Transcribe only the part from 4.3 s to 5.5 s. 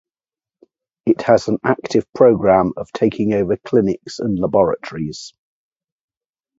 laboratories.